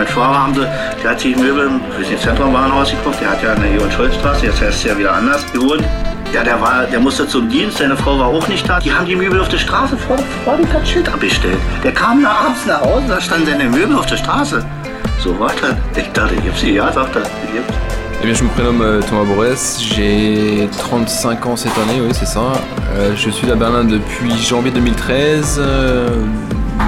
mit 0.00 0.08
sie, 0.08 0.66
der 1.02 1.10
hat 1.10 1.20
sich 1.20 1.36
Möbel 1.36 1.70
für 1.96 2.12
das 2.12 2.22
Zentrumwarenhaus 2.22 2.90
gekauft, 2.90 3.20
der 3.20 3.30
hat 3.30 3.42
ja 3.42 3.52
in 3.52 3.62
der 3.62 3.74
Johann-Scholz-Straße, 3.74 4.46
jetzt 4.46 4.60
heißt 4.60 4.78
es 4.78 4.84
ja 4.84 4.98
wieder 4.98 5.12
anders, 5.14 5.44
gewohnt. 5.52 5.84
Ja, 6.32 6.44
der, 6.44 6.60
war, 6.60 6.84
der 6.84 7.00
musste 7.00 7.26
zum 7.26 7.48
Dienst, 7.48 7.78
seine 7.78 7.96
Frau 7.96 8.18
war 8.18 8.28
auch 8.28 8.46
nicht 8.46 8.68
da. 8.68 8.78
Die 8.78 8.92
haben 8.92 9.04
die 9.04 9.16
Möbel 9.16 9.40
auf 9.40 9.48
der 9.48 9.58
Straße 9.58 9.96
vor, 9.96 10.16
vor 10.44 10.56
dem 10.56 10.86
Schild 10.86 11.08
abgestellt. 11.08 11.58
Der 11.82 11.92
kam 11.92 12.22
da 12.22 12.30
abends 12.30 12.64
nach 12.66 12.80
Hause, 12.80 13.04
da 13.08 13.20
standen 13.20 13.46
seine 13.46 13.64
Möbel 13.64 13.96
auf 13.96 14.06
der 14.06 14.16
Straße. 14.16 14.64
So 15.18 15.38
war 15.38 15.50
das. 15.60 15.74
Ich 15.96 16.10
dachte, 16.12 16.34
ich 16.34 16.60
sie, 16.60 16.74
ja, 16.74 16.90
sagt 16.92 17.16
er, 17.16 17.22
ich 17.22 17.52
gibt's. 17.52 17.74
Eh 18.22 18.26
bien, 18.26 18.34
je 18.34 18.44
me 18.44 18.50
prénomme 18.50 18.82
euh, 18.82 19.00
Thomas 19.00 19.24
Borès, 19.24 19.80
j'ai 19.80 20.68
35 20.72 21.46
ans 21.46 21.56
cette 21.56 21.76
année, 21.78 22.00
oui, 22.02 22.10
c'est 22.12 22.26
ça. 22.26 22.52
Euh, 22.94 23.16
je 23.16 23.30
suis 23.30 23.50
à 23.50 23.56
Berlin 23.56 23.84
depuis 23.84 24.36
janvier 24.36 24.70
2013. 24.70 25.58
Euh, 25.58 26.08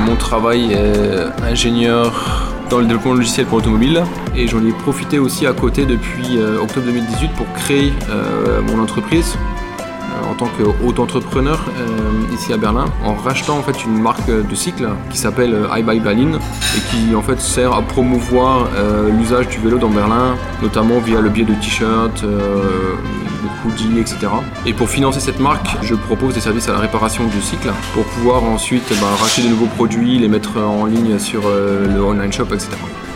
mon 0.07 0.17
travail 0.17 0.75
est 0.75 1.51
ingénieur 1.51 2.52
dans 2.73 2.81
le 2.81 2.87
développement 2.87 3.13
logiciel 3.13 3.47
pour 3.47 3.59
l'automobile 3.59 4.03
et 4.35 4.49
j'en 4.49 4.67
ai 4.67 4.73
profité 4.73 5.19
aussi 5.19 5.47
à 5.47 5.53
côté 5.53 5.85
depuis 5.85 6.39
octobre 6.61 6.87
2018 6.87 7.31
pour 7.33 7.47
créer 7.53 7.93
mon 8.67 8.83
entreprise 8.83 9.37
en 10.33 10.35
tant 10.35 10.47
qu'auto-entrepreneur 10.47 11.61
euh, 11.79 12.35
ici 12.35 12.53
à 12.53 12.57
Berlin 12.57 12.87
en 13.05 13.15
rachetant 13.15 13.59
en 13.59 13.63
fait 13.63 13.85
une 13.85 14.01
marque 14.01 14.31
de 14.31 14.55
cycle 14.55 14.89
qui 15.11 15.19
s'appelle 15.19 15.55
euh, 15.55 15.79
I 15.79 15.83
Buy 15.83 16.01
Berlin 16.01 16.39
et 16.77 16.81
qui 16.91 17.15
en 17.15 17.23
fait 17.23 17.41
sert 17.41 17.73
à 17.73 17.83
promouvoir 17.83 18.69
euh, 18.75 19.11
l'usage 19.11 19.49
du 19.49 19.59
vélo 19.59 19.79
dans 19.79 19.91
Berlin, 19.91 20.37
notamment 20.63 20.99
via 21.01 21.21
le 21.21 21.29
biais 21.29 21.45
de 21.45 21.55
t-shirts, 21.55 22.25
Et 24.67 24.73
pour 24.73 24.89
financer 24.89 25.21
cette 25.21 25.41
marque, 25.41 25.77
je 25.83 25.95
propose 25.95 26.35
des 26.35 26.41
services 26.41 26.69
à 26.69 26.73
la 26.73 26.79
réparation 26.79 27.27
du 27.27 27.41
cycle 27.41 27.71
pour 27.95 28.05
pouvoir 28.05 28.45
ensuite 28.45 28.89
bah, 29.01 29.09
racheter 29.21 29.43
de 29.43 29.49
nouveaux 29.49 29.67
produits, 29.67 30.19
les 30.19 30.29
mettre 30.29 30.59
en 30.59 30.87
ligne 30.87 31.19
sur 31.19 31.43
le 31.43 32.03
online 32.03 32.33
shop, 32.33 32.47
etc. 32.53 32.71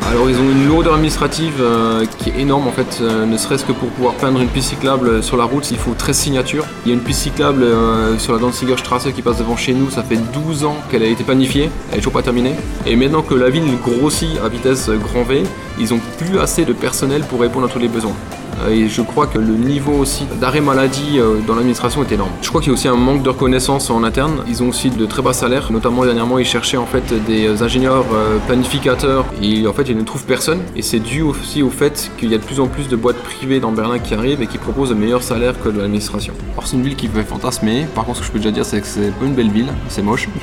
Alors 0.08 0.30
ils 0.30 0.36
ont 0.36 0.48
une 0.48 0.68
lourdeur 0.68 0.94
administrative 0.94 1.54
euh, 1.60 2.04
qui 2.18 2.30
est 2.30 2.38
énorme 2.38 2.68
en 2.68 2.70
fait, 2.70 3.00
euh, 3.00 3.26
ne 3.26 3.36
serait-ce 3.36 3.64
que 3.64 3.72
pour 3.72 3.88
pouvoir 3.88 4.14
peindre 4.14 4.40
une 4.40 4.48
piste 4.48 4.68
cyclable 4.68 5.20
sur 5.20 5.36
la 5.36 5.42
route, 5.42 5.68
il 5.72 5.78
faut 5.78 5.94
13 5.94 6.16
signatures. 6.16 6.64
Il 6.84 6.90
y 6.90 6.92
a 6.92 6.94
une 6.94 7.02
piste 7.02 7.22
cyclable 7.22 7.64
euh, 7.64 8.16
sur 8.16 8.32
la 8.32 8.38
Danziger 8.38 8.76
Straße 8.76 9.08
qui 9.12 9.22
passe 9.22 9.38
devant 9.38 9.56
chez 9.56 9.74
nous, 9.74 9.90
ça 9.90 10.04
fait 10.04 10.18
12 10.32 10.64
ans 10.64 10.76
qu'elle 10.90 11.02
a 11.02 11.06
été 11.06 11.24
planifiée, 11.24 11.70
elle 11.90 11.96
est 11.96 11.98
toujours 11.98 12.12
pas 12.12 12.22
terminée. 12.22 12.54
Et 12.86 12.94
maintenant 12.94 13.22
que 13.22 13.34
la 13.34 13.50
ville 13.50 13.64
grossit 13.82 14.38
à 14.44 14.48
vitesse 14.48 14.90
grand 14.90 15.24
V, 15.24 15.42
ils 15.80 15.92
ont 15.92 16.00
plus 16.18 16.38
assez 16.38 16.64
de 16.64 16.72
personnel 16.72 17.22
pour 17.28 17.40
répondre 17.40 17.66
à 17.66 17.68
tous 17.68 17.80
les 17.80 17.88
besoins. 17.88 18.14
Euh, 18.62 18.70
et 18.70 18.88
je 18.88 19.02
crois 19.02 19.26
que 19.26 19.38
le 19.38 19.54
niveau 19.54 19.92
aussi 19.92 20.24
d'arrêt 20.40 20.60
maladie 20.60 21.18
euh, 21.18 21.40
dans 21.46 21.54
l'administration 21.54 22.02
est 22.02 22.12
énorme. 22.12 22.30
Je 22.42 22.48
crois 22.48 22.60
qu'il 22.60 22.70
y 22.70 22.72
a 22.72 22.74
aussi 22.74 22.88
un 22.88 22.96
manque 22.96 23.22
de 23.22 23.28
reconnaissance 23.28 23.90
en 23.90 24.02
interne. 24.04 24.42
Ils 24.48 24.62
ont 24.62 24.68
aussi 24.68 24.90
de 24.90 25.06
très 25.06 25.22
bas 25.22 25.32
salaires, 25.32 25.70
notamment 25.70 26.04
dernièrement 26.04 26.38
ils 26.38 26.46
cherchaient 26.46 26.76
en 26.76 26.86
fait 26.86 27.12
des 27.26 27.46
euh, 27.46 27.62
ingénieurs 27.62 28.04
planificateurs 28.46 29.24
et 29.42 29.66
en 29.66 29.72
fait 29.72 29.84
ils 29.88 29.96
ne 29.96 30.02
trouvent 30.02 30.24
personne. 30.24 30.60
Et 30.74 30.82
c'est 30.82 31.00
dû 31.00 31.22
aussi 31.22 31.62
au 31.62 31.70
fait 31.70 32.10
qu'il 32.18 32.30
y 32.30 32.34
a 32.34 32.38
de 32.38 32.44
plus 32.44 32.60
en 32.60 32.66
plus 32.66 32.88
de 32.88 32.96
boîtes 32.96 33.22
privées 33.22 33.60
dans 33.60 33.72
Berlin 33.72 33.98
qui 33.98 34.14
arrivent 34.14 34.42
et 34.42 34.46
qui 34.46 34.58
proposent 34.58 34.90
de 34.90 34.94
meilleurs 34.94 35.22
salaires 35.22 35.54
que 35.62 35.68
de 35.68 35.78
l'administration. 35.78 36.34
Alors 36.52 36.66
c'est 36.66 36.76
une 36.76 36.82
ville 36.82 36.96
qui 36.96 37.08
peut 37.08 37.22
fantasmer. 37.22 37.86
Par 37.94 38.04
contre 38.04 38.18
ce 38.18 38.22
que 38.22 38.26
je 38.28 38.32
peux 38.32 38.38
déjà 38.38 38.50
dire 38.50 38.64
c'est 38.64 38.80
que 38.80 38.86
c'est 38.86 39.12
pas 39.12 39.24
une 39.24 39.34
belle 39.34 39.50
ville, 39.50 39.72
c'est 39.88 40.02
moche. 40.02 40.28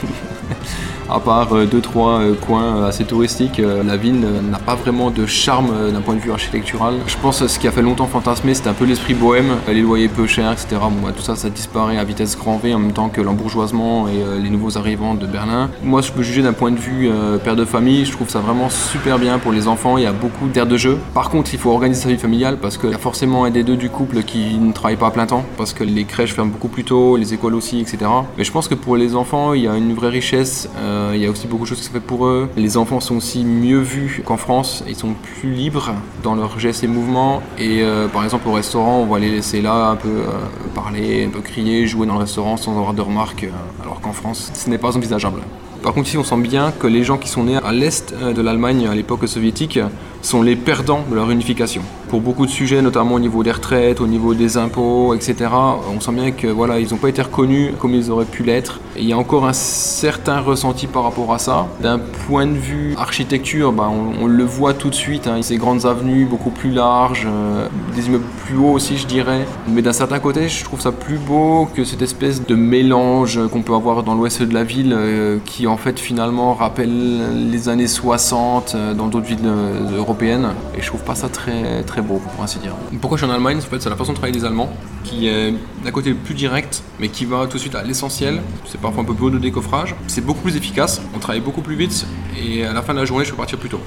à 1.09 1.19
part 1.19 1.53
2-3 1.53 1.65
euh, 1.65 2.33
coins 2.33 2.77
euh, 2.77 2.87
assez 2.87 3.03
touristiques, 3.05 3.59
euh, 3.59 3.83
la 3.83 3.97
ville 3.97 4.25
n'a 4.49 4.57
pas 4.57 4.75
vraiment 4.75 5.11
de 5.11 5.25
charme 5.25 5.91
d'un 5.91 6.01
point 6.01 6.15
de 6.15 6.19
vue 6.19 6.31
architectural. 6.31 6.95
Je 7.07 7.15
pense 7.17 7.39
que 7.39 7.47
ce 7.47 7.59
qui 7.59 7.67
a 7.67 7.71
fait 7.71 7.81
longtemps 7.81 8.02
fantasmer, 8.07 8.53
c'était 8.53 8.69
un 8.69 8.73
peu 8.73 8.85
l'esprit 8.85 9.13
bohème, 9.13 9.57
les 9.67 9.81
loyers 9.81 10.07
peu 10.07 10.27
chers, 10.27 10.51
etc. 10.51 10.67
Bon, 10.81 11.07
bah, 11.07 11.13
tout 11.15 11.21
ça, 11.21 11.35
ça 11.35 11.49
disparaît 11.49 11.97
à 11.97 12.03
vitesse 12.03 12.37
grand 12.37 12.57
V 12.57 12.73
en 12.73 12.79
même 12.79 12.93
temps 12.93 13.09
que 13.09 13.21
l'embourgeoisement 13.21 14.07
et 14.07 14.41
les 14.41 14.49
nouveaux 14.49 14.77
arrivants 14.77 15.13
de 15.13 15.25
Berlin. 15.25 15.69
Moi, 15.83 16.01
je 16.01 16.11
peux 16.11 16.23
juger 16.23 16.41
d'un 16.41 16.53
point 16.53 16.71
de 16.71 16.77
vue 16.77 17.09
père 17.43 17.55
de 17.55 17.65
famille, 17.65 18.05
je 18.05 18.11
trouve 18.11 18.29
ça 18.29 18.39
vraiment 18.39 18.69
super 18.69 19.19
bien 19.19 19.39
pour 19.39 19.51
les 19.51 19.67
enfants, 19.67 19.97
il 19.97 20.03
y 20.03 20.07
a 20.07 20.13
beaucoup 20.13 20.47
d'air 20.47 20.65
de 20.65 20.77
jeu. 20.77 20.97
Par 21.13 21.29
contre, 21.29 21.53
il 21.53 21.59
faut 21.59 21.71
organiser 21.71 22.01
sa 22.01 22.09
vie 22.09 22.17
familiale 22.17 22.57
parce 22.61 22.77
qu'il 22.77 22.91
y 22.91 22.95
a 22.95 22.97
forcément 22.97 23.45
un 23.45 23.51
des 23.51 23.63
deux 23.63 23.77
du 23.77 23.89
couple 23.89 24.23
qui 24.23 24.55
ne 24.57 24.71
travaille 24.71 24.97
pas 24.97 25.07
à 25.07 25.11
plein 25.11 25.25
temps, 25.25 25.43
parce 25.57 25.73
que 25.73 25.83
les 25.83 26.05
crèches 26.05 26.33
ferment 26.33 26.51
beaucoup 26.51 26.67
plus 26.67 26.83
tôt, 26.83 27.17
les 27.17 27.33
écoles 27.33 27.55
aussi, 27.55 27.79
etc. 27.79 27.97
Mais 28.37 28.43
je 28.43 28.51
pense 28.51 28.67
que 28.67 28.75
pour 28.75 28.97
les 28.97 29.15
enfants, 29.15 29.53
il 29.53 29.63
y 29.63 29.67
a 29.67 29.75
une 29.75 29.93
vraie 29.93 30.09
richesse. 30.09 30.69
Euh, 30.77 31.11
il 31.15 31.21
y 31.21 31.25
a 31.25 31.29
aussi 31.29 31.47
beaucoup 31.47 31.63
de 31.63 31.69
choses 31.69 31.79
qui 31.79 31.85
sont 31.85 31.93
faites 31.93 32.03
pour 32.03 32.25
eux. 32.25 32.49
Les 32.57 32.77
enfants 32.77 32.99
sont 32.99 33.17
aussi 33.17 33.43
mieux 33.43 33.79
vus 33.79 34.21
qu'en 34.25 34.37
France. 34.37 34.83
Ils 34.87 34.95
sont 34.95 35.13
plus 35.39 35.51
libres 35.51 35.93
dans 36.23 36.35
leurs 36.35 36.59
gestes 36.59 36.83
et 36.83 36.87
mouvements. 36.87 37.41
Et 37.57 37.81
euh, 37.93 38.07
par 38.07 38.23
exemple, 38.23 38.47
au 38.47 38.53
restaurant, 38.53 38.99
on 38.99 39.05
va 39.05 39.19
les 39.19 39.29
laisser 39.29 39.61
là 39.61 39.89
un 39.89 39.95
peu 39.95 40.09
euh, 40.09 40.31
parler, 40.73 41.25
un 41.25 41.29
peu 41.29 41.41
crier, 41.41 41.85
jouer 41.85 42.07
dans 42.07 42.13
le 42.13 42.19
restaurant 42.19 42.57
sans 42.57 42.71
avoir 42.71 42.93
de 42.93 43.01
remarques. 43.01 43.45
alors 43.81 44.01
qu'en 44.01 44.13
France, 44.13 44.51
ce 44.53 44.69
n'est 44.69 44.77
pas 44.77 44.95
envisageable. 44.95 45.41
Par 45.83 45.93
contre, 45.93 46.07
ici, 46.07 46.17
on 46.17 46.23
sent 46.23 46.37
bien 46.37 46.71
que 46.71 46.87
les 46.87 47.03
gens 47.03 47.17
qui 47.17 47.29
sont 47.29 47.43
nés 47.43 47.57
à 47.57 47.71
l'est 47.71 48.13
de 48.13 48.41
l'Allemagne 48.41 48.87
à 48.87 48.95
l'époque 48.95 49.27
soviétique 49.27 49.79
sont 50.23 50.41
les 50.41 50.55
perdants 50.55 51.03
de 51.09 51.15
leur 51.15 51.29
unification. 51.29 51.83
Pour 52.07 52.21
beaucoup 52.21 52.45
de 52.45 52.51
sujets, 52.51 52.81
notamment 52.81 53.15
au 53.15 53.19
niveau 53.19 53.43
des 53.43 53.51
retraites, 53.51 53.99
au 53.99 54.07
niveau 54.07 54.33
des 54.33 54.57
impôts, 54.57 55.13
etc., 55.13 55.49
on 55.93 55.99
sent 55.99 56.11
bien 56.11 56.31
que 56.31 56.47
voilà, 56.47 56.79
n'ont 56.79 56.97
pas 56.97 57.09
été 57.09 57.21
reconnus 57.21 57.73
comme 57.79 57.93
ils 57.93 58.09
auraient 58.09 58.25
pu 58.25 58.43
l'être. 58.43 58.79
Il 58.95 59.05
y 59.05 59.13
a 59.13 59.17
encore 59.17 59.45
un 59.47 59.53
certain 59.53 60.39
ressenti 60.39 60.87
par 60.87 61.03
rapport 61.03 61.33
à 61.33 61.39
ça. 61.39 61.67
D'un 61.81 61.99
point 62.27 62.45
de 62.45 62.53
vue 62.53 62.95
architecture, 62.97 63.71
bah, 63.71 63.89
on, 63.89 64.27
le 64.27 64.43
voit 64.43 64.73
tout 64.73 64.89
de 64.89 64.95
suite. 64.95 65.27
Hein, 65.27 65.41
ces 65.41 65.57
grandes 65.57 65.85
avenues 65.85 66.25
beaucoup 66.25 66.51
plus 66.51 66.71
larges, 66.71 67.27
euh, 67.27 67.67
des 67.95 68.07
immeubles 68.07 68.23
plus 68.45 68.57
hauts 68.57 68.71
aussi, 68.71 68.97
je 68.97 69.07
dirais. 69.07 69.45
Mais 69.67 69.81
d'un 69.81 69.93
certain 69.93 70.19
côté, 70.19 70.47
je 70.47 70.63
trouve 70.63 70.79
ça 70.79 70.91
plus 70.91 71.17
beau 71.17 71.67
que 71.73 71.83
cette 71.83 72.01
espèce 72.01 72.45
de 72.45 72.55
mélange 72.55 73.39
qu'on 73.51 73.61
peut 73.61 73.73
avoir 73.73 74.03
dans 74.03 74.13
l'ouest 74.13 74.41
de 74.41 74.53
la 74.53 74.63
ville, 74.63 74.93
euh, 74.95 75.39
qui 75.45 75.67
en 75.67 75.77
fait 75.77 75.99
finalement 75.99 76.53
rappelle 76.53 77.49
les 77.51 77.69
années 77.69 77.87
60 77.87 78.73
euh, 78.75 78.93
dans 78.93 79.07
d'autres 79.07 79.25
villes 79.25 79.39
européennes 79.97 80.12
et 80.21 80.81
je 80.81 80.87
trouve 80.87 81.03
pas 81.03 81.15
ça 81.15 81.29
très, 81.29 82.01
beau 82.01 82.19
pour 82.19 82.43
ainsi 82.43 82.59
dire. 82.59 82.73
Pourquoi 83.01 83.17
je 83.17 83.23
suis 83.23 83.31
en 83.31 83.35
Allemagne 83.35 83.57
En 83.57 83.61
fait, 83.61 83.81
c'est 83.81 83.89
la 83.89 83.95
façon 83.95 84.11
de 84.11 84.17
travailler 84.17 84.37
des 84.37 84.45
Allemands 84.45 84.71
qui 85.03 85.27
est 85.27 85.53
d'un 85.83 85.91
côté 85.91 86.13
plus 86.13 86.33
direct 86.33 86.83
mais 86.99 87.09
qui 87.09 87.25
va 87.25 87.45
tout 87.47 87.57
de 87.57 87.61
suite 87.61 87.75
à 87.75 87.83
l'essentiel. 87.83 88.41
C'est 88.65 88.79
parfois 88.79 89.03
un 89.03 89.05
peu 89.05 89.13
plus 89.13 89.25
haut 89.25 89.29
de 89.29 89.39
décoffrage. 89.39 89.95
C'est 90.07 90.25
beaucoup 90.25 90.41
plus 90.41 90.55
efficace, 90.55 91.01
on 91.15 91.19
travaille 91.19 91.41
beaucoup 91.41 91.61
plus 91.61 91.75
vite 91.75 92.05
et 92.41 92.65
à 92.65 92.73
la 92.73 92.81
fin 92.81 92.93
de 92.93 92.99
la 92.99 93.05
journée, 93.05 93.25
je 93.25 93.31
peux 93.31 93.37
partir 93.37 93.57
plus 93.57 93.69
tôt 93.69 93.81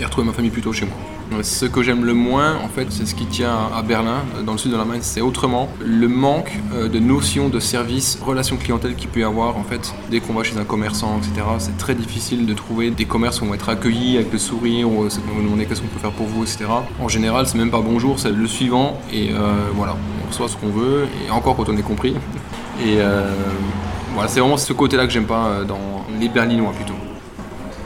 et 0.00 0.04
retrouver 0.04 0.26
ma 0.26 0.32
famille 0.32 0.50
plutôt 0.50 0.72
chez 0.72 0.86
moi. 0.86 1.42
Ce 1.42 1.64
que 1.64 1.82
j'aime 1.82 2.04
le 2.04 2.12
moins, 2.12 2.56
en 2.56 2.68
fait, 2.68 2.88
c'est 2.90 3.06
ce 3.06 3.14
qui 3.14 3.24
tient 3.26 3.56
à 3.74 3.82
Berlin, 3.82 4.24
dans 4.44 4.52
le 4.52 4.58
sud 4.58 4.72
de 4.72 4.76
l'Allemagne, 4.76 5.00
c'est 5.02 5.20
autrement 5.20 5.68
le 5.84 6.08
manque 6.08 6.50
euh, 6.74 6.88
de 6.88 6.98
notion 6.98 7.48
de 7.48 7.60
service, 7.60 8.18
relation 8.20 8.56
clientèle 8.56 8.96
qu'il 8.96 9.08
peut 9.08 9.20
y 9.20 9.24
avoir, 9.24 9.56
en 9.56 9.62
fait, 9.62 9.94
dès 10.10 10.18
qu'on 10.18 10.34
va 10.34 10.42
chez 10.42 10.58
un 10.58 10.64
commerçant, 10.64 11.18
etc. 11.18 11.46
C'est 11.58 11.78
très 11.78 11.94
difficile 11.94 12.46
de 12.46 12.54
trouver 12.54 12.90
des 12.90 13.04
commerces 13.04 13.40
où 13.40 13.44
on 13.44 13.48
va 13.48 13.54
être 13.54 13.68
accueillis 13.68 14.16
avec 14.16 14.32
le 14.32 14.38
sourire, 14.38 14.90
ou 14.90 15.04
euh, 15.04 15.08
on 15.32 15.36
va 15.36 15.42
demander 15.42 15.66
qu'est-ce 15.66 15.82
qu'on 15.82 15.88
peut 15.88 16.00
faire 16.00 16.12
pour 16.12 16.26
vous, 16.26 16.42
etc. 16.42 16.64
En 17.00 17.08
général, 17.08 17.46
c'est 17.46 17.58
même 17.58 17.70
pas 17.70 17.80
bonjour, 17.80 18.18
c'est 18.18 18.32
le 18.32 18.46
suivant, 18.48 19.00
et 19.12 19.30
euh, 19.30 19.52
voilà, 19.74 19.96
on 20.24 20.28
reçoit 20.28 20.48
ce 20.48 20.56
qu'on 20.56 20.70
veut, 20.70 21.06
et 21.26 21.30
encore 21.30 21.56
quand 21.56 21.68
on 21.68 21.76
est 21.76 21.82
compris. 21.82 22.16
Et 22.84 22.98
voilà, 24.14 24.28
c'est 24.28 24.40
vraiment 24.40 24.56
ce 24.56 24.72
côté-là 24.72 25.06
que 25.06 25.12
j'aime 25.12 25.26
pas 25.26 25.64
dans 25.68 26.04
les 26.18 26.28
Berlinois 26.28 26.72
plutôt. 26.72 26.94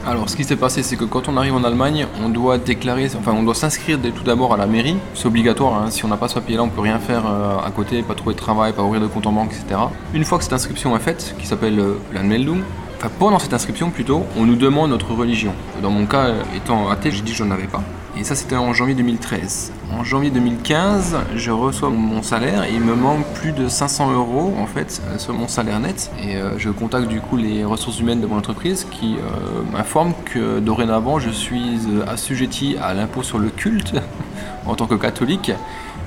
Alors, 0.07 0.29
ce 0.29 0.35
qui 0.35 0.43
s'est 0.43 0.55
passé, 0.55 0.83
c'est 0.83 0.97
que 0.97 1.03
quand 1.03 1.27
on 1.29 1.35
arrive 1.35 1.55
en 1.55 1.63
Allemagne, 1.63 2.05
on 2.23 2.29
doit 2.29 2.59
déclarer, 2.59 3.09
enfin, 3.17 3.33
on 3.35 3.41
doit 3.41 3.55
s'inscrire 3.55 3.97
tout 3.99 4.23
d'abord 4.23 4.53
à 4.53 4.57
la 4.57 4.67
mairie. 4.67 4.97
C'est 5.15 5.25
obligatoire. 5.25 5.81
Hein. 5.81 5.89
Si 5.89 6.05
on 6.05 6.07
n'a 6.07 6.17
pas 6.17 6.27
ce 6.27 6.35
papier-là, 6.35 6.61
on 6.61 6.69
peut 6.69 6.81
rien 6.81 6.99
faire 6.99 7.23
euh, 7.25 7.57
à 7.57 7.71
côté, 7.71 8.03
pas 8.03 8.13
trouver 8.13 8.35
de 8.35 8.39
travail, 8.39 8.71
pas 8.73 8.83
ouvrir 8.83 9.01
de 9.01 9.07
compte 9.07 9.25
en 9.25 9.31
banque, 9.31 9.51
etc. 9.53 9.81
Une 10.13 10.23
fois 10.23 10.37
que 10.37 10.43
cette 10.43 10.53
inscription 10.53 10.95
est 10.95 10.99
faite, 10.99 11.33
qui 11.39 11.47
s'appelle 11.47 11.79
euh, 11.79 11.95
l'anmeldung, 12.13 12.61
enfin 12.97 13.09
pendant 13.17 13.39
cette 13.39 13.55
inscription 13.55 13.89
plutôt, 13.89 14.23
on 14.37 14.45
nous 14.45 14.55
demande 14.55 14.91
notre 14.91 15.11
religion. 15.11 15.53
Dans 15.81 15.89
mon 15.89 16.05
cas, 16.05 16.27
étant 16.55 16.87
athée, 16.87 17.09
j'ai 17.09 17.21
dit 17.21 17.31
que 17.31 17.37
je 17.39 17.43
n'en 17.43 17.55
avais 17.55 17.63
pas. 17.63 17.81
Et 18.17 18.23
ça, 18.23 18.33
c'était 18.33 18.55
en 18.55 18.71
janvier 18.71 18.95
2013. 18.95 19.73
En 19.91 20.05
janvier 20.05 20.29
2015, 20.29 21.17
je 21.35 21.51
reçois 21.51 21.89
mon 21.89 22.23
salaire 22.23 22.63
et 22.63 22.71
il 22.73 22.79
me 22.79 22.95
manque 22.95 23.25
plus 23.33 23.51
de 23.51 23.67
500 23.67 24.13
euros 24.13 24.53
en 24.57 24.65
fait 24.67 25.01
sur 25.17 25.33
mon 25.33 25.49
salaire 25.49 25.81
net. 25.81 26.11
Et 26.23 26.37
euh, 26.37 26.57
je 26.57 26.69
contacte 26.69 27.09
du 27.09 27.19
coup 27.19 27.35
les 27.35 27.65
ressources 27.65 27.99
humaines 27.99 28.21
de 28.21 28.27
mon 28.27 28.37
entreprise 28.37 28.87
qui 28.89 29.15
euh, 29.15 29.61
m'informent 29.73 30.13
que 30.25 30.59
dorénavant 30.59 31.19
je 31.19 31.29
suis 31.29 31.79
euh, 31.89 32.05
assujetti 32.07 32.77
à 32.81 32.93
l'impôt 32.93 33.21
sur 33.21 33.37
le 33.37 33.49
culte 33.49 33.93
en 34.65 34.75
tant 34.75 34.87
que 34.87 34.95
catholique 34.95 35.51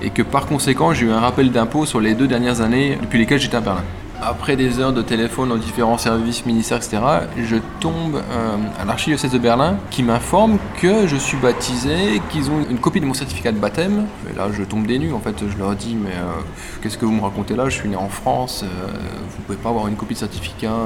et 0.00 0.08
que 0.08 0.22
par 0.22 0.46
conséquent 0.46 0.94
j'ai 0.94 1.06
eu 1.06 1.11
un 1.11 1.20
rappel 1.20 1.50
d'impôt 1.50 1.84
sur 1.84 2.00
les 2.00 2.14
deux 2.14 2.26
dernières 2.26 2.62
années 2.62 2.99
depuis 3.00 3.19
lesquelles 3.19 3.40
j'étais 3.40 3.56
à 3.56 3.61
Berlin 3.61 3.84
après 4.22 4.56
des 4.56 4.80
heures 4.80 4.92
de 4.92 5.02
téléphone 5.02 5.50
dans 5.50 5.56
différents 5.56 5.98
services, 5.98 6.44
ministères, 6.46 6.78
etc., 6.78 6.98
je 7.38 7.56
tombe 7.80 8.16
euh, 8.16 8.56
à 8.80 8.84
l'archidiocèse 8.84 9.32
de 9.32 9.38
Berlin 9.38 9.78
qui 9.90 10.02
m'informe 10.02 10.58
que 10.80 11.06
je 11.06 11.16
suis 11.16 11.36
baptisé, 11.36 12.20
qu'ils 12.30 12.50
ont 12.50 12.64
une 12.68 12.78
copie 12.78 13.00
de 13.00 13.06
mon 13.06 13.14
certificat 13.14 13.52
de 13.52 13.58
baptême. 13.58 14.06
Mais 14.26 14.36
là, 14.36 14.48
je 14.52 14.62
tombe 14.64 14.86
des 14.86 14.98
nues. 14.98 15.12
En 15.12 15.20
fait, 15.20 15.34
je 15.48 15.56
leur 15.56 15.74
dis 15.74 15.94
Mais 15.94 16.10
euh, 16.10 16.40
qu'est-ce 16.82 16.98
que 16.98 17.04
vous 17.04 17.12
me 17.12 17.22
racontez 17.22 17.54
là? 17.54 17.68
Je 17.68 17.74
suis 17.74 17.88
né 17.88 17.96
en 17.96 18.08
France, 18.08 18.64
euh, 18.64 18.86
vous 19.30 19.42
pouvez 19.42 19.58
pas 19.58 19.70
avoir 19.70 19.88
une 19.88 19.96
copie 19.96 20.14
de 20.14 20.18
certificat 20.18 20.76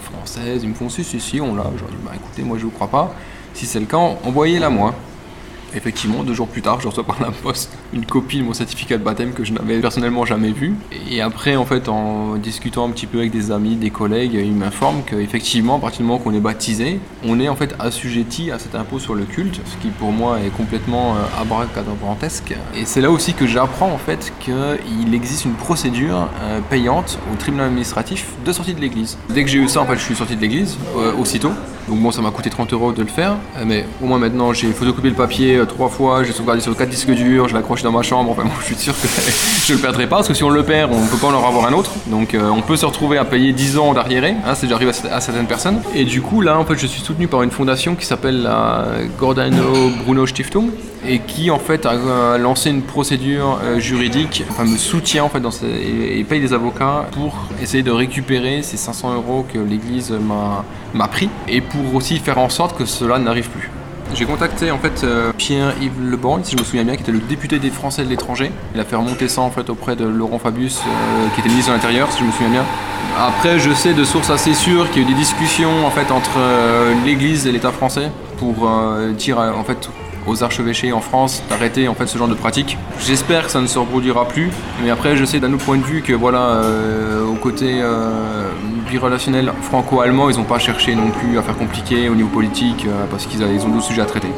française. 0.00 0.60
Ils 0.62 0.68
me 0.70 0.74
font 0.74 0.88
Si, 0.88 1.04
si, 1.04 1.20
si, 1.20 1.40
on 1.40 1.54
l'a. 1.54 1.64
Je 1.76 1.80
leur 1.80 1.90
dis 1.90 1.96
Bah 2.04 2.12
écoutez, 2.14 2.42
moi 2.42 2.58
je 2.58 2.64
vous 2.64 2.70
crois 2.70 2.88
pas. 2.88 3.14
Si 3.54 3.66
c'est 3.66 3.80
le 3.80 3.86
cas, 3.86 3.96
envoyez-la 3.96 4.70
moi. 4.70 4.94
Effectivement, 5.76 6.24
deux 6.24 6.32
jours 6.32 6.48
plus 6.48 6.62
tard, 6.62 6.80
je 6.80 6.88
reçois 6.88 7.04
par 7.04 7.20
la 7.20 7.30
poste 7.30 7.70
une 7.92 8.06
copie 8.06 8.38
de 8.38 8.44
mon 8.44 8.54
certificat 8.54 8.96
de 8.96 9.04
baptême 9.04 9.32
que 9.32 9.44
je 9.44 9.52
n'avais 9.52 9.78
personnellement 9.78 10.24
jamais 10.24 10.50
vu. 10.50 10.74
Et 11.10 11.20
après, 11.20 11.56
en 11.56 11.66
fait, 11.66 11.88
en 11.88 12.36
discutant 12.36 12.86
un 12.86 12.90
petit 12.90 13.06
peu 13.06 13.18
avec 13.18 13.30
des 13.30 13.50
amis, 13.50 13.76
des 13.76 13.90
collègues, 13.90 14.34
ils 14.34 14.54
m'informent 14.54 15.02
qu'effectivement, 15.04 15.76
à 15.76 15.80
partir 15.80 16.00
du 16.00 16.06
moment 16.06 16.18
qu'on 16.18 16.32
est 16.32 16.40
baptisé, 16.40 16.98
on 17.24 17.38
est 17.40 17.48
en 17.48 17.56
fait 17.56 17.74
assujetti 17.78 18.50
à 18.50 18.58
cet 18.58 18.74
impôt 18.74 18.98
sur 18.98 19.14
le 19.14 19.24
culte, 19.24 19.60
ce 19.66 19.76
qui 19.82 19.88
pour 19.88 20.12
moi 20.12 20.40
est 20.40 20.50
complètement 20.56 21.14
euh, 21.16 21.42
abracadabrantesque. 21.42 22.54
Et 22.74 22.86
c'est 22.86 23.02
là 23.02 23.10
aussi 23.10 23.34
que 23.34 23.46
j'apprends 23.46 23.90
en 23.90 23.98
fait 23.98 24.32
qu'il 24.40 25.14
existe 25.14 25.44
une 25.44 25.54
procédure 25.54 26.28
euh, 26.42 26.60
payante 26.70 27.18
au 27.32 27.36
tribunal 27.36 27.66
administratif 27.66 28.28
de 28.44 28.52
sortie 28.52 28.74
de 28.74 28.80
l'église. 28.80 29.18
Dès 29.28 29.44
que 29.44 29.50
j'ai 29.50 29.58
eu 29.58 29.68
ça, 29.68 29.82
en 29.82 29.86
fait, 29.86 29.96
je 29.96 30.02
suis 30.02 30.16
sorti 30.16 30.36
de 30.36 30.40
l'église 30.40 30.76
euh, 30.96 31.12
aussitôt. 31.14 31.52
Donc 31.88 32.00
bon, 32.00 32.10
ça 32.10 32.20
m'a 32.20 32.30
coûté 32.30 32.50
30 32.50 32.72
euros 32.72 32.92
de 32.92 33.02
le 33.02 33.08
faire, 33.08 33.36
mais 33.64 33.84
au 34.02 34.06
moins 34.06 34.18
maintenant 34.18 34.52
j'ai 34.52 34.72
photocopié 34.72 35.10
le 35.10 35.16
papier 35.16 35.62
trois 35.66 35.88
fois, 35.88 36.24
j'ai 36.24 36.32
sauvegardé 36.32 36.60
sur 36.60 36.76
quatre 36.76 36.88
disques 36.88 37.10
durs, 37.10 37.48
je 37.48 37.54
l'ai 37.54 37.60
accroché 37.60 37.82
dans 37.82 37.92
ma 37.92 38.02
chambre. 38.02 38.30
Enfin, 38.30 38.42
moi, 38.44 38.54
je 38.60 38.66
suis 38.66 38.76
sûr 38.76 38.94
que 38.94 39.06
je 39.66 39.72
le 39.72 39.78
perdrai 39.78 40.06
pas 40.06 40.16
parce 40.16 40.28
que 40.28 40.34
si 40.34 40.44
on 40.44 40.50
le 40.50 40.62
perd, 40.62 40.92
on 40.92 41.06
peut 41.06 41.16
pas 41.16 41.28
en 41.28 41.46
avoir 41.46 41.66
un 41.66 41.72
autre. 41.72 41.92
Donc 42.06 42.34
euh, 42.34 42.48
on 42.48 42.62
peut 42.62 42.76
se 42.76 42.86
retrouver 42.86 43.18
à 43.18 43.24
payer 43.24 43.52
10 43.52 43.78
ans 43.78 43.94
d'arriéré, 43.94 44.34
hein, 44.44 44.54
c'est 44.54 44.66
déjà 44.66 44.76
arrivé 44.76 44.92
à, 45.10 45.20
certaines 45.20 45.46
personnes. 45.46 45.80
Et 45.94 46.04
du 46.04 46.22
coup, 46.22 46.40
là, 46.40 46.58
en 46.58 46.64
fait, 46.64 46.76
je 46.76 46.86
suis 46.86 47.00
soutenu 47.00 47.28
par 47.28 47.42
une 47.42 47.50
fondation 47.50 47.94
qui 47.94 48.06
s'appelle 48.06 48.42
la 48.42 48.86
Gordano 49.18 49.90
Bruno 50.04 50.26
Stiftung 50.26 50.70
et 51.08 51.20
qui 51.20 51.50
en 51.50 51.58
fait 51.58 51.86
a 51.86 52.38
lancé 52.38 52.70
une 52.70 52.82
procédure 52.82 53.60
juridique, 53.78 54.44
enfin 54.50 54.64
me 54.64 54.76
soutient 54.76 55.22
en 55.24 55.28
fait 55.28 55.40
et, 55.64 56.24
paye 56.24 56.40
des 56.40 56.52
avocats 56.52 57.06
pour 57.12 57.46
essayer 57.62 57.84
de 57.84 57.92
récupérer 57.92 58.62
ces 58.62 58.76
500 58.76 59.14
euros 59.14 59.46
que 59.52 59.58
l'Église 59.58 60.12
m'a 60.94 61.08
pris 61.08 61.28
et 61.46 61.60
pour 61.60 61.94
aussi 61.94 62.18
faire 62.18 62.38
en 62.38 62.48
sorte 62.48 62.76
que 62.76 62.84
cela 62.84 63.18
n'arrive 63.18 63.50
plus. 63.50 63.70
J'ai 64.14 64.24
contacté 64.24 64.70
en 64.70 64.78
fait 64.78 65.04
euh, 65.04 65.32
Pierre-Yves 65.36 66.00
Leborgne, 66.00 66.42
si 66.44 66.52
je 66.52 66.58
me 66.58 66.64
souviens 66.64 66.84
bien, 66.84 66.96
qui 66.96 67.02
était 67.02 67.12
le 67.12 67.18
député 67.18 67.58
des 67.58 67.70
Français 67.70 68.04
de 68.04 68.08
l'étranger. 68.08 68.50
Il 68.74 68.80
a 68.80 68.84
fait 68.84 68.96
remonter 68.96 69.28
ça 69.28 69.40
en 69.42 69.50
fait 69.50 69.68
auprès 69.68 69.96
de 69.96 70.04
Laurent 70.04 70.38
Fabius, 70.38 70.78
euh, 70.78 71.28
qui 71.34 71.40
était 71.40 71.48
ministre 71.48 71.70
de 71.70 71.76
l'Intérieur, 71.76 72.10
si 72.12 72.20
je 72.20 72.24
me 72.24 72.32
souviens 72.32 72.48
bien. 72.48 72.64
Après, 73.18 73.58
je 73.58 73.72
sais 73.72 73.94
de 73.94 74.04
sources 74.04 74.30
assez 74.30 74.54
sûres 74.54 74.90
qu'il 74.90 75.02
y 75.02 75.04
a 75.04 75.08
eu 75.08 75.12
des 75.12 75.18
discussions 75.18 75.86
en 75.86 75.90
fait 75.90 76.10
entre 76.10 76.38
euh, 76.38 76.94
l'Église 77.04 77.46
et 77.46 77.52
l'État 77.52 77.72
français 77.72 78.10
pour 78.38 78.68
dire 79.16 79.38
en 79.38 79.64
fait 79.64 79.88
aux 80.26 80.42
archevêchés 80.42 80.92
en 80.92 81.00
France 81.00 81.42
d'arrêter 81.48 81.88
en 81.88 81.94
fait 81.94 82.06
ce 82.06 82.18
genre 82.18 82.28
de 82.28 82.34
pratique. 82.34 82.76
J'espère 83.06 83.46
que 83.46 83.50
ça 83.50 83.60
ne 83.60 83.66
se 83.66 83.78
reproduira 83.78 84.26
plus, 84.26 84.50
mais 84.82 84.90
après 84.90 85.16
je 85.16 85.24
sais 85.24 85.40
d'un 85.40 85.52
autre 85.52 85.64
point 85.64 85.78
de 85.78 85.84
vue 85.84 86.02
que 86.02 86.12
voilà 86.12 86.62
au 87.28 87.34
côté 87.34 87.82
birelationnel 88.86 89.52
franco-allemand, 89.62 90.30
ils 90.30 90.36
n'ont 90.36 90.44
pas 90.44 90.58
cherché 90.58 90.94
non 90.94 91.10
plus 91.10 91.38
à 91.38 91.42
faire 91.42 91.56
compliqué 91.56 92.08
au 92.08 92.14
niveau 92.14 92.28
politique 92.28 92.86
euh, 92.86 93.04
parce 93.10 93.26
qu'ils 93.26 93.42
ont 93.42 93.68
d'autres 93.68 93.84
sujets 93.84 94.02
à 94.02 94.06
traiter. 94.06 94.28